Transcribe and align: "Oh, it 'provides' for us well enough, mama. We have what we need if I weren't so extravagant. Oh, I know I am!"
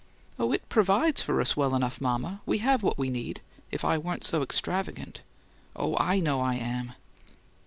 "Oh, 0.39 0.51
it 0.51 0.67
'provides' 0.67 1.21
for 1.21 1.39
us 1.39 1.55
well 1.55 1.75
enough, 1.75 2.01
mama. 2.01 2.41
We 2.47 2.57
have 2.57 2.81
what 2.81 2.97
we 2.97 3.11
need 3.11 3.39
if 3.69 3.85
I 3.85 3.99
weren't 3.99 4.23
so 4.23 4.41
extravagant. 4.41 5.21
Oh, 5.75 5.95
I 5.99 6.19
know 6.19 6.41
I 6.41 6.55
am!" 6.55 6.93